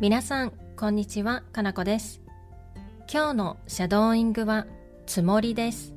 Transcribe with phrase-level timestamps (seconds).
[0.00, 2.20] 皆さん、こんにちは、かなこです。
[3.12, 4.66] 今日のシャドーイングは
[5.06, 5.94] つもりです。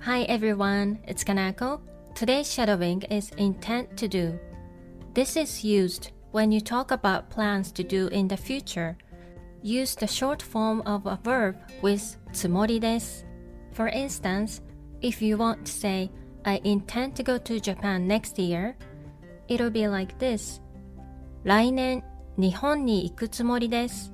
[0.00, 1.80] Hi everyone, it's Kanako.
[2.14, 4.38] Today's shadowing is intent to do.
[5.14, 8.96] This is used when you talk about plans to do in the future.
[9.62, 13.26] Use the short form of a verb with つもりです。
[13.72, 14.62] For instance,
[15.00, 16.10] if you want to say,
[16.44, 18.74] I intend to go to Japan next year,
[19.48, 20.60] it'll be like this.
[21.44, 22.02] 来年、
[22.37, 24.13] 日本に行くつもりです。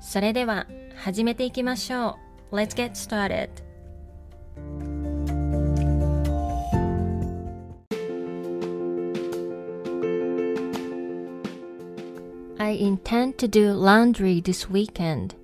[0.00, 0.66] それでは、
[0.96, 2.18] 始めていきましょ
[2.52, 2.56] う。
[2.56, 3.48] Let's get started.
[12.58, 15.34] I intend to do laundry this weekend.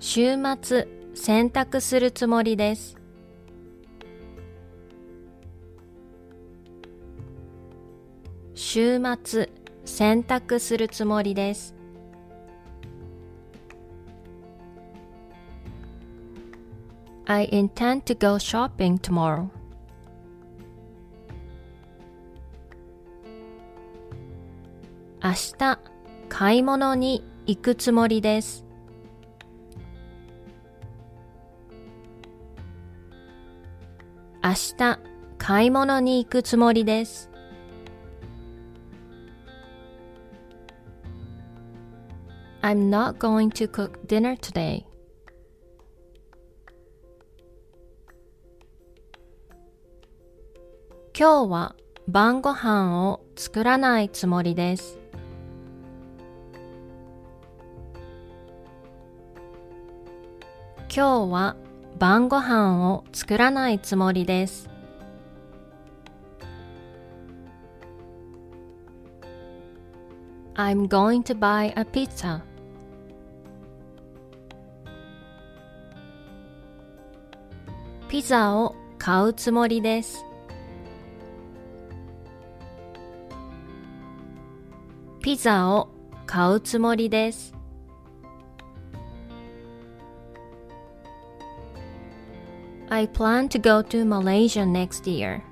[0.00, 2.99] 週末、洗濯するつもりです。
[8.62, 9.48] 週末、
[9.86, 11.74] 洗濯するつもりです。
[17.24, 19.48] I intend to go shopping tomorrow.
[25.24, 25.78] 明日、
[26.28, 28.66] 買い物に行くつもりです。
[34.44, 35.00] 明日、
[35.38, 37.29] 買い物に行くつもりです。
[42.62, 44.84] I'm not going to cook dinner today.
[51.18, 51.74] 今日は
[52.06, 54.98] 晩ご飯を作らないつもりです。
[60.94, 61.56] 今日は
[61.98, 64.68] 晩ご飯を作らないつもりです。
[70.56, 72.49] I'm going to buy a pizza.
[78.10, 80.26] ピザを買うつもりです。
[85.22, 85.88] ピザを
[86.26, 87.54] 買うつもりです。
[92.88, 95.42] I plan to go to Malaysia next year.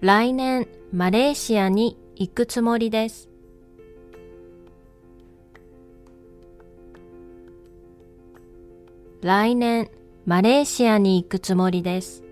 [0.00, 3.31] 来年マレーシアに行くつもりです。
[9.22, 9.88] 来年
[10.26, 12.24] マレーシアに行くつもりです。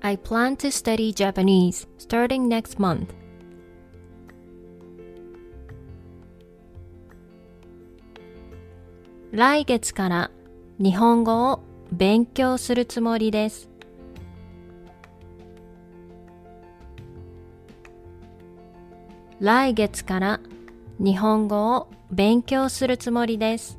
[0.00, 3.08] I plan to study Japanese starting next month.
[9.30, 10.30] 来月から
[10.78, 11.60] 日本語を
[11.92, 13.68] 勉強するつもりです。
[19.38, 20.40] 来月から
[20.98, 23.78] 日本語を勉強するつもりです。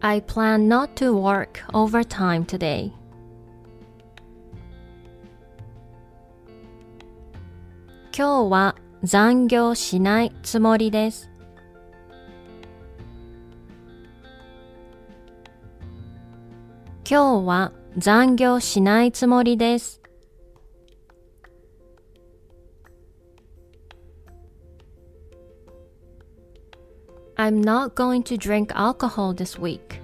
[0.00, 2.92] I plan not to work overtime today.
[8.16, 11.30] 今日は残業しないつもりです。
[17.08, 20.05] 今日は残業しないつもりです。
[27.38, 30.00] I'm not going to drink alcohol this week.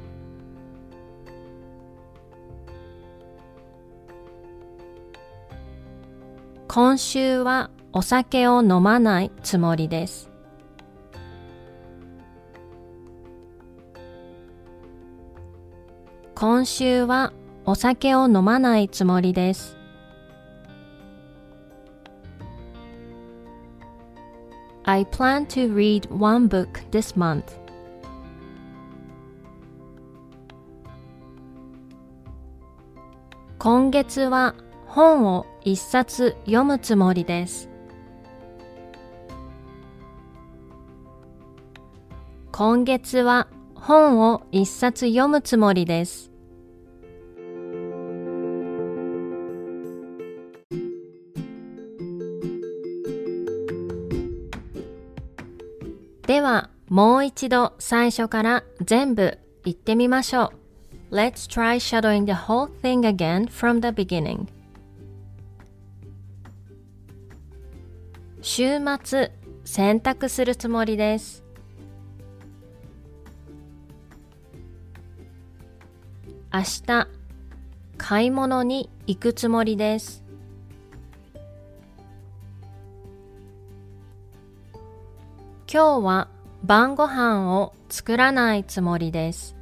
[6.68, 10.30] 今週はお酒を飲まないつもりです。
[16.34, 17.32] 今週は
[17.64, 19.81] お酒を飲まないつもりです。
[24.84, 27.44] I plan to read one book this month.
[33.60, 34.56] 今月は
[34.86, 37.68] 本を一冊読むつもりです。
[42.50, 43.46] 今月は
[43.76, 46.31] 本を一冊読むつもりです。
[56.26, 60.52] では、もう一度最初から全部言ってみましょ
[61.10, 61.14] う。
[61.14, 64.46] Let's try shadowing the whole thing again from the beginning.
[68.44, 69.30] 週末
[69.64, 71.44] 洗濯するつもりです
[76.52, 77.08] 明日
[77.96, 80.21] 買い物に行くつもりです
[85.74, 86.28] 今日は
[86.62, 89.56] 晩ご飯を作らないつもりです。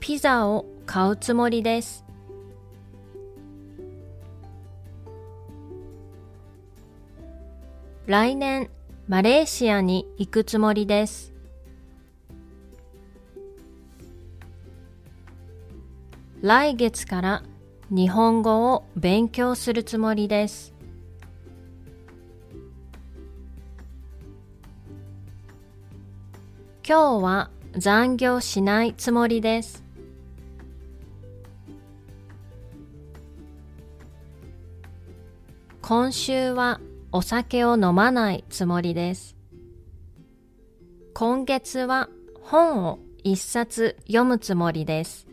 [0.00, 2.04] ピザを買うつもりです。
[8.06, 8.68] 来年
[9.06, 11.32] マレーシアに行くつもりです。
[16.42, 17.42] 来月から
[17.88, 20.73] 日本語を勉強するつもりです。
[26.86, 29.82] 今日は残業しないつもりです。
[35.80, 39.34] 今週はお酒を飲まないつもりです。
[41.14, 42.10] 今月は
[42.42, 45.26] 本を一冊読むつもりです。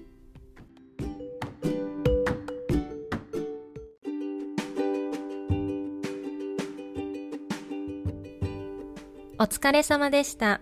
[9.38, 10.62] お疲れ様でした。